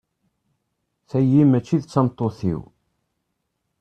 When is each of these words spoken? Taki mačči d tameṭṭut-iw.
Taki 1.09 1.43
mačči 1.49 1.77
d 1.81 1.83
tameṭṭut-iw. 1.85 2.61